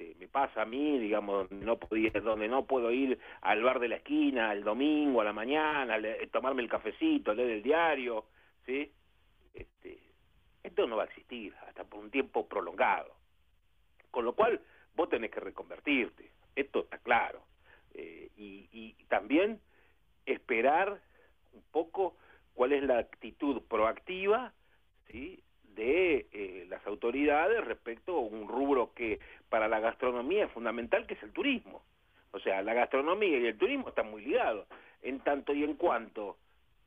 [0.00, 3.78] este, me pasa a mí, digamos, donde no, podía, donde no puedo ir al bar
[3.80, 5.96] de la esquina el domingo a la mañana,
[6.30, 8.24] tomarme el cafecito, leer el diario,
[8.64, 8.90] ¿sí?
[9.54, 9.98] Este,
[10.62, 13.14] esto no va a existir hasta por un tiempo prolongado.
[14.10, 14.60] Con lo cual,
[14.96, 17.42] vos tenés que reconvertirte, esto está claro.
[17.94, 19.60] Eh, y, y también
[20.24, 21.00] esperar
[21.52, 22.16] un poco
[22.54, 24.52] cuál es la actitud proactiva
[25.10, 25.42] ¿sí?
[25.74, 31.14] De eh, las autoridades respecto a un rubro que para la gastronomía es fundamental, que
[31.14, 31.82] es el turismo.
[32.32, 34.66] O sea, la gastronomía y el turismo están muy ligados.
[35.02, 36.36] En tanto y en cuanto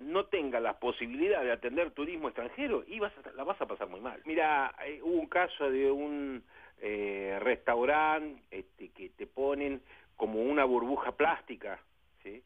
[0.00, 4.00] no tenga la posibilidad de atender turismo extranjero, y vas la vas a pasar muy
[4.00, 4.20] mal.
[4.24, 6.42] Mira, eh, hubo un caso de un
[6.80, 9.82] eh, restaurante este, que te ponen
[10.16, 11.78] como una burbuja plástica,
[12.22, 12.42] ¿sí?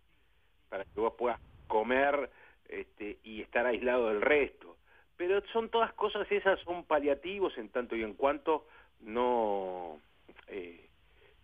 [0.69, 2.28] Para que vos puedas comer
[2.69, 4.73] este, y estar aislado del resto.
[5.16, 8.66] Pero son todas cosas, esas son paliativos en tanto y en cuanto
[9.00, 10.00] no,
[10.48, 10.88] eh,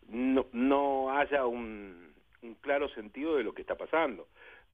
[0.08, 2.12] no, no, haya un,
[2.60, 4.26] claro sentido de lo que está pasando.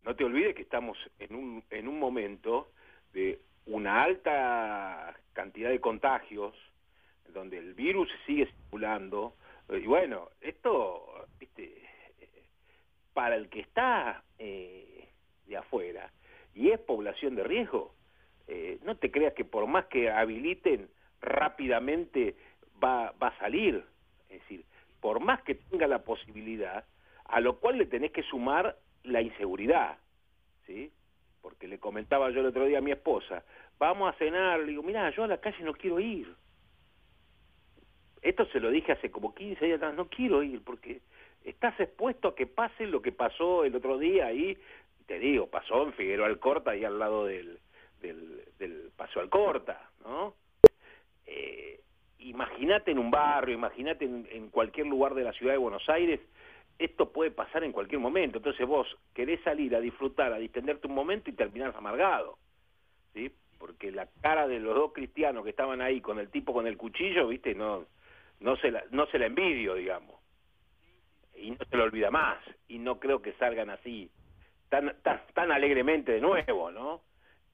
[0.04, 2.70] No te olvides que estamos en un, en un momento
[3.12, 6.54] de una alta cantidad de contagios,
[7.32, 9.34] donde el virus sigue circulando,
[9.68, 11.82] y bueno, esto, viste,
[13.12, 15.08] para el que está eh,
[15.46, 16.12] de afuera
[16.54, 17.94] y es población de riesgo,
[18.48, 20.88] eh, no te creas que por más que habiliten
[21.20, 22.36] rápidamente
[22.82, 23.84] va, va a salir.
[24.28, 24.64] Es decir,
[25.00, 26.84] por más que tenga la posibilidad,
[27.24, 29.98] a lo cual le tenés que sumar la inseguridad,
[30.66, 30.92] ¿sí?
[31.42, 33.44] Porque le comentaba yo el otro día a mi esposa,
[33.78, 36.34] vamos a cenar, le digo, mira, yo a la calle no quiero ir.
[38.22, 41.00] Esto se lo dije hace como 15 días atrás, no quiero ir porque
[41.44, 44.58] estás expuesto a que pase lo que pasó el otro día ahí,
[45.06, 47.60] te digo, pasó en Figueroa Alcorta, ahí al lado del,
[48.00, 50.34] del, del Paso Alcorta, ¿no?
[51.26, 51.80] Eh,
[52.18, 56.20] imagínate en un barrio, imagínate en, cualquier lugar de la ciudad de Buenos Aires,
[56.78, 58.38] esto puede pasar en cualquier momento.
[58.38, 62.38] Entonces vos querés salir a disfrutar, a distenderte un momento y terminás amargado,
[63.14, 63.30] ¿sí?
[63.58, 66.76] Porque la cara de los dos cristianos que estaban ahí con el tipo con el
[66.76, 67.54] cuchillo, ¿viste?
[67.54, 67.86] No,
[68.40, 70.16] no, se, la, no se la envidio, digamos.
[71.34, 72.38] Y no se lo olvida más.
[72.68, 74.10] Y no creo que salgan así,
[74.68, 77.00] tan, tan, tan alegremente de nuevo, ¿no?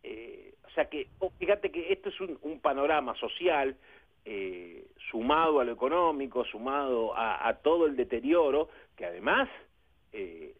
[0.03, 3.77] Eh, o sea que, oh, fíjate que esto es un, panorama social
[4.25, 9.49] eh, sumado a lo económico, sumado a, todo el deterioro, que además
[10.13, 10.55] eh,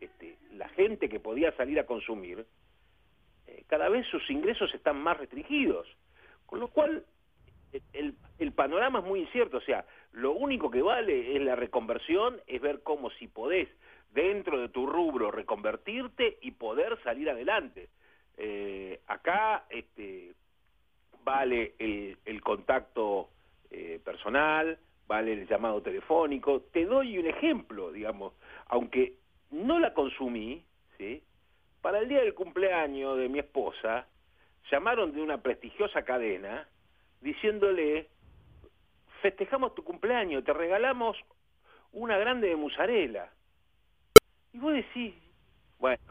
[0.00, 2.46] este, la, gente que podía salir a consumir,
[3.66, 5.86] cada vez sus ingresos están más restringidos.
[6.46, 7.04] Con lo cual,
[7.92, 9.58] el, el, panorama es muy incierto.
[9.58, 13.68] O sea, lo único que vale es la reconversión, es ver cómo si podés
[14.12, 17.88] dentro de tu rubro reconvertirte y poder salir adelante.
[18.42, 20.32] Eh, acá este,
[21.22, 23.28] vale el, contacto
[23.70, 26.62] eh, personal, vale el llamado telefónico.
[26.72, 28.32] Te doy un ejemplo, digamos,
[28.68, 29.16] aunque
[29.50, 30.64] no la consumí,
[30.96, 31.22] ¿sí?
[31.82, 34.06] para el día del cumpleaños de mi esposa,
[34.70, 36.66] llamaron de una prestigiosa cadena
[37.20, 38.08] diciéndole,
[39.20, 41.18] festejamos tu cumpleaños, te regalamos
[41.92, 43.30] una grande de musarela.
[44.54, 45.14] Y vos decís,
[45.78, 46.02] bueno,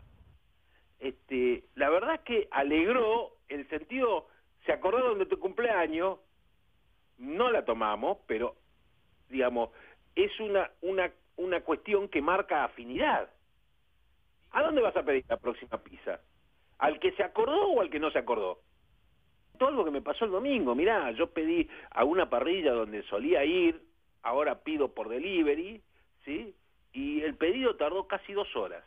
[1.00, 4.28] este, la verdad es que alegró el sentido,
[4.66, 6.20] se acordaron de tu cumpleaños,
[7.18, 8.56] no la tomamos, pero
[9.30, 9.70] digamos,
[10.16, 13.30] es una, una, una cuestión que marca afinidad.
[14.52, 16.20] ¿A dónde vas a pedir la próxima pizza?
[16.80, 18.60] ¿Al que se acordó o al que no se acordó?
[19.58, 23.44] Todo lo que me pasó el domingo, mirá, yo pedí a una parrilla donde solía
[23.44, 23.82] ir,
[24.24, 25.82] ahora pido por delivery,
[26.26, 26.56] ¿sí?
[26.94, 28.84] Y el pedido tardó casi dos horas.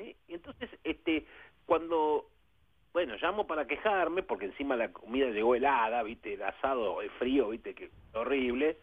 [0.00, 0.16] ¿Sí?
[0.28, 1.26] Y entonces, este,
[1.66, 2.26] cuando,
[2.92, 7.50] bueno, llamo para quejarme, porque encima la comida llegó helada, viste, el asado es frío,
[7.50, 8.76] viste, que horrible,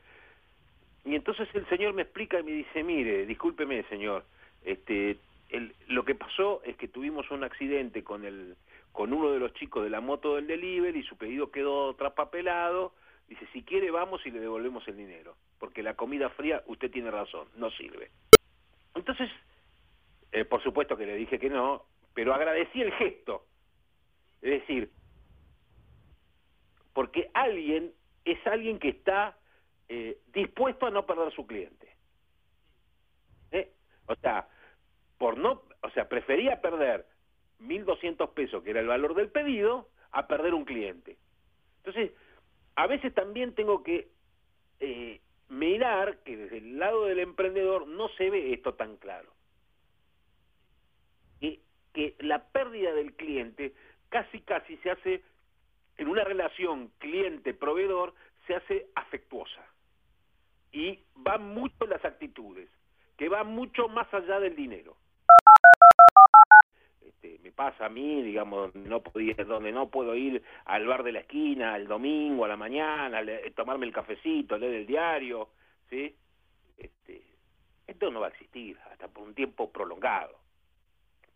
[1.07, 4.25] y entonces el señor me explica y me dice, mire, discúlpeme señor,
[4.65, 5.17] este,
[5.49, 8.55] el, lo que pasó es que tuvimos un accidente con el
[8.91, 12.93] con uno de los chicos de la moto del delivery y su pedido quedó traspapelado.
[13.29, 17.11] Dice, si quiere vamos y le devolvemos el dinero, porque la comida fría, usted tiene
[17.11, 18.09] razón, no sirve.
[18.95, 19.29] Entonces,
[20.31, 23.45] eh, por supuesto que le dije que no, pero agradecí el gesto.
[24.41, 24.91] Es decir,
[26.93, 27.93] porque alguien
[28.25, 29.37] es alguien que está
[29.87, 31.95] eh, dispuesto a no perder su cliente.
[33.51, 33.71] ¿Eh?
[34.07, 34.47] O sea,
[35.17, 37.05] por no, o sea, prefería perder
[37.61, 41.17] 1.200 pesos, que era el valor del pedido, a perder un cliente.
[41.77, 42.11] Entonces,
[42.75, 44.09] a veces también tengo que
[45.49, 49.31] mirar que desde el lado del emprendedor no se ve esto tan claro
[51.93, 53.73] que la pérdida del cliente
[54.09, 55.23] casi casi se hace
[55.97, 58.13] en una relación cliente-proveedor
[58.45, 59.65] se hace afectuosa.
[61.15, 62.69] van mucho las actitudes,
[63.17, 64.95] que van mucho más allá del dinero.
[67.01, 71.13] Este, me pasa a mí, digamos, no podía, donde no puedo ir al bar de
[71.13, 73.21] la esquina el domingo a la mañana,
[73.55, 75.49] tomarme el cafecito, leer el diario,
[75.89, 76.15] ¿sí?
[76.77, 77.23] Este,
[77.87, 80.46] esto no va a existir hasta por un tiempo prolongado.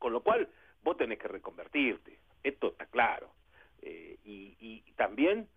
[0.01, 0.50] Con lo cual,
[0.83, 3.30] vos tenés que reconvertirte, esto está claro.
[3.83, 5.48] Eh, y, también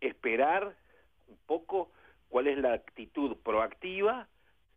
[0.00, 0.74] esperar
[1.26, 1.90] un poco
[2.28, 4.26] cuál es la actitud proactiva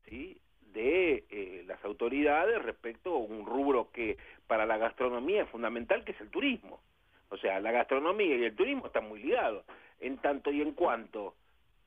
[0.05, 0.37] ¿sí?
[0.73, 4.17] de eh, las autoridades respecto a un rubro que
[4.47, 6.81] para la gastronomía es fundamental, que es el turismo.
[7.29, 9.65] O sea, la gastronomía y el turismo están muy ligados.
[9.99, 11.35] En tanto y en cuanto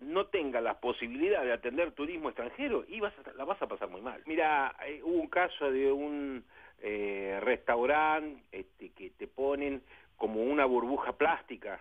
[0.01, 4.01] no tenga la posibilidad de atender turismo extranjero, y vas la vas a pasar muy
[4.01, 4.23] mal.
[4.27, 6.45] Mira, eh, hubo un caso de un
[6.87, 9.83] eh, restaurante este, que te ponen
[10.19, 11.81] como una burbuja plástica.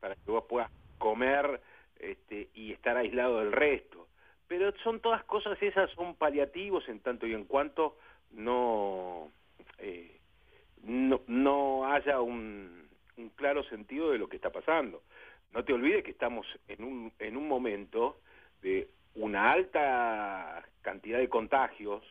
[0.00, 1.60] Para que vos puedas comer
[1.98, 4.06] este, y estar aislado del resto.
[4.46, 7.98] Pero son todas cosas, esas son paliativos en tanto y en cuanto
[8.30, 9.30] no,
[9.78, 10.18] eh,
[10.84, 12.88] no, no, haya un,
[13.18, 15.02] un, claro sentido de lo que está pasando.
[15.52, 18.20] No te olvides que estamos en un, en un momento
[18.62, 22.02] de una alta cantidad de contagios,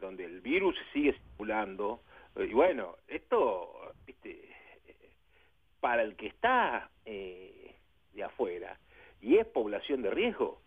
[0.00, 2.00] donde el virus sigue circulando,
[2.36, 3.94] y bueno, esto,
[5.80, 7.74] para el que está eh,
[8.12, 8.78] de afuera,
[9.20, 10.60] y es población de riesgo,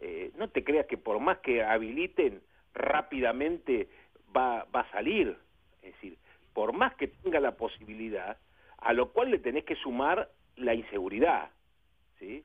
[0.00, 2.42] eh, no te creas que por más que habiliten
[2.74, 3.88] rápidamente
[4.36, 5.36] va, va a salir.
[5.82, 6.18] Es decir,
[6.52, 8.36] por más que tenga la posibilidad,
[8.78, 11.50] a lo cual le tenés que sumar la inseguridad,
[12.18, 12.44] ¿sí?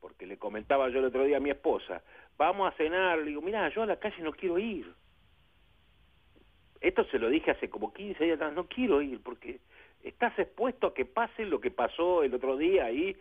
[0.00, 2.02] Porque le comentaba yo el otro día a mi esposa,
[2.36, 4.92] vamos a cenar, le digo, mira, yo a la calle no quiero ir.
[6.80, 9.58] Esto se lo dije hace como 15 días atrás, no quiero ir porque
[10.02, 13.16] estás expuesto a que pase lo que pasó el otro día ahí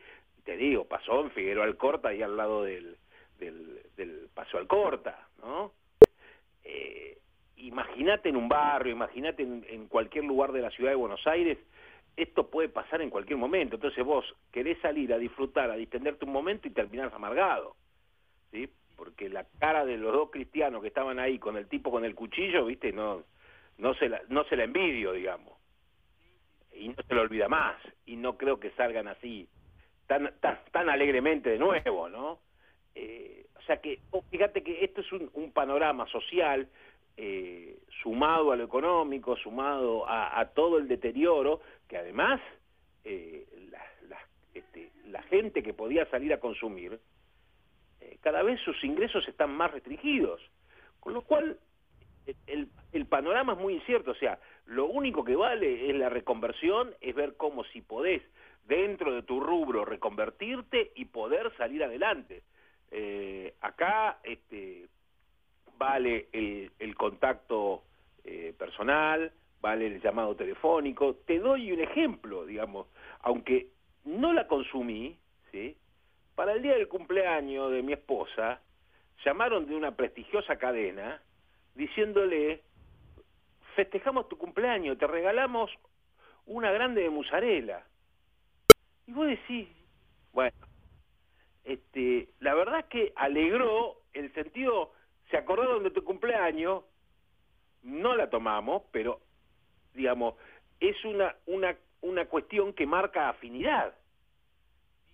[0.48, 2.96] te digo, pasó en Figueroa Alcorta, ahí al lado del,
[3.38, 5.74] del, del Paso Alcorta, ¿no?
[6.64, 7.18] Eh,
[7.58, 11.58] imagínate en un barrio, imagínate en, cualquier lugar de la ciudad de Buenos Aires,
[12.16, 13.76] esto puede pasar en cualquier momento.
[13.76, 17.76] Entonces vos querés salir a disfrutar, a distenderte un momento y terminás amargado,
[18.52, 18.70] ¿sí?
[18.96, 22.16] Porque la cara de los dos cristianos que estaban ahí con el tipo con el
[22.16, 22.94] cuchillo, ¿viste?
[22.94, 23.26] No,
[23.78, 25.54] no, se, la, no se la envidio, digamos.
[26.74, 27.76] Y no se lo olvida más.
[28.06, 29.50] Y no creo que salgan así
[30.08, 30.34] tan,
[30.72, 32.40] tan, alegremente de nuevo, ¿no?
[32.96, 36.68] Eh, o sea que, oh, fíjate que esto es un, panorama social
[37.18, 42.42] eh, sumado a lo económico, sumado a, todo el deterioro, que además
[43.04, 43.46] eh,
[44.54, 47.00] este, la, gente que podía salir a consumir,
[48.22, 50.42] cada vez sus ingresos están más restringidos,
[51.00, 51.60] con lo cual
[52.48, 56.94] el, el, panorama es muy incierto, o sea, lo único que vale es la reconversión,
[57.02, 58.22] es ver cómo si podés
[58.68, 62.44] dentro de tu rubro reconvertirte y poder salir adelante.
[62.92, 64.88] Eh, acá este,
[65.78, 67.84] vale el, contacto
[68.24, 69.32] eh, personal,
[69.62, 71.16] vale el llamado telefónico.
[71.26, 72.88] Te doy un ejemplo, digamos,
[73.22, 73.68] aunque
[74.06, 75.18] no la consumí,
[75.52, 75.76] ¿sí?
[76.36, 78.62] para el día del cumpleaños de mi esposa,
[79.26, 81.22] llamaron de una prestigiosa cadena
[81.78, 82.64] diciéndole,
[83.76, 85.72] festejamos tu cumpleaños, te regalamos
[86.48, 87.86] una grande de musarela.
[89.06, 89.70] Y vos decís,
[90.34, 90.58] bueno,
[91.64, 94.94] este, la verdad es que alegró el sentido,
[95.30, 96.84] se acordaron de tu cumpleaños,
[97.84, 99.22] no la tomamos, pero
[99.94, 100.36] digamos,
[100.80, 103.94] es una, una, una cuestión que marca afinidad.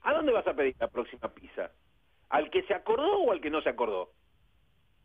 [0.02, 1.72] ¿A dónde vas a pedir la próxima pizza?
[2.30, 4.12] ¿Al que se acordó o al que no se acordó?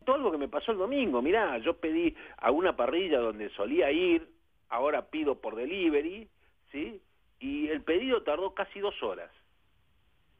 [0.05, 3.91] Todo lo que me pasó el domingo, mirá, yo pedí a una parrilla donde solía
[3.91, 4.27] ir,
[4.69, 6.27] ahora pido por delivery,
[6.71, 7.01] ¿sí?
[7.39, 9.31] y el pedido tardó casi dos horas.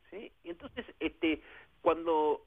[0.09, 0.31] ¿sí?
[0.43, 1.41] Y entonces, este,
[1.81, 2.45] cuando,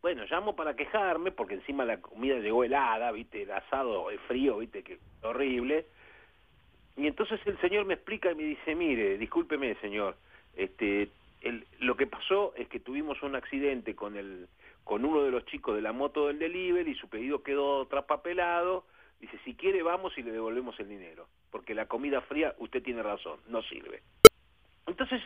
[0.00, 4.58] bueno, llamo para quejarme, porque encima la comida llegó helada, viste, el asado es frío,
[4.58, 5.86] viste, que horrible.
[6.96, 10.16] Y entonces el señor me explica y me dice, mire, discúlpeme, señor,
[10.54, 11.08] este,
[11.40, 14.48] el, lo que pasó es que tuvimos un accidente con el
[14.84, 18.84] con uno de los chicos de la moto del delivery su pedido quedó traspapelado
[19.22, 23.04] Dice, si quiere vamos y le devolvemos el dinero, porque la comida fría, usted tiene
[23.04, 24.02] razón, no sirve.
[24.84, 25.22] Entonces,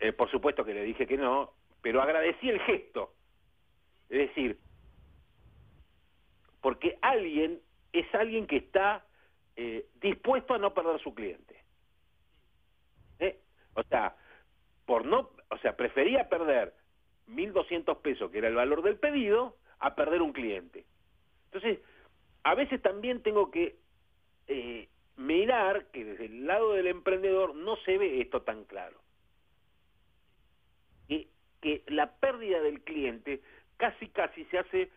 [0.00, 3.14] eh, por supuesto que le dije que no, pero agradecí el gesto.
[4.08, 4.58] Es decir,
[6.60, 7.60] porque alguien
[7.92, 9.06] es alguien que está
[9.54, 11.62] eh, dispuesto a no perder su cliente.
[13.20, 13.38] ¿Eh?
[13.74, 14.16] O sea,
[14.86, 16.74] por no, o sea, prefería perder
[17.28, 20.84] 1.200 pesos, que era el valor del pedido, a perder un cliente.
[21.46, 21.80] Entonces,
[22.42, 23.76] a veces también tengo que
[24.46, 28.98] eh, mirar que desde el lado del emprendedor no se ve esto tan claro.
[31.08, 31.28] Y
[31.60, 33.42] que la pérdida del cliente
[33.76, 34.90] casi casi se hace,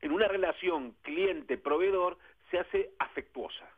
[0.00, 2.18] en una relación cliente-proveedor,
[2.50, 3.68] se hace afectuosa.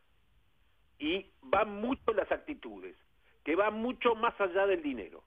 [0.99, 2.95] Y van mucho las actitudes,
[3.43, 5.23] que van mucho más allá del dinero.